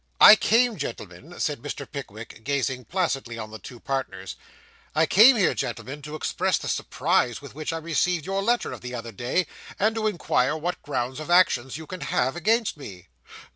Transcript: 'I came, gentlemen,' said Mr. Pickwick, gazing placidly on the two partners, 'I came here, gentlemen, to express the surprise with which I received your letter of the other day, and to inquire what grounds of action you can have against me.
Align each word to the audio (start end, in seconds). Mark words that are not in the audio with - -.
'I 0.19 0.37
came, 0.37 0.77
gentlemen,' 0.77 1.39
said 1.39 1.61
Mr. 1.61 1.85
Pickwick, 1.87 2.43
gazing 2.43 2.85
placidly 2.85 3.37
on 3.37 3.51
the 3.51 3.59
two 3.59 3.79
partners, 3.79 4.35
'I 4.95 5.05
came 5.05 5.35
here, 5.35 5.53
gentlemen, 5.53 6.01
to 6.01 6.15
express 6.15 6.57
the 6.57 6.67
surprise 6.67 7.39
with 7.39 7.53
which 7.53 7.71
I 7.71 7.77
received 7.77 8.25
your 8.25 8.41
letter 8.41 8.71
of 8.73 8.81
the 8.81 8.95
other 8.95 9.11
day, 9.11 9.45
and 9.77 9.93
to 9.93 10.07
inquire 10.07 10.57
what 10.57 10.81
grounds 10.81 11.19
of 11.19 11.29
action 11.29 11.69
you 11.71 11.85
can 11.85 12.01
have 12.01 12.35
against 12.35 12.77
me. 12.77 13.09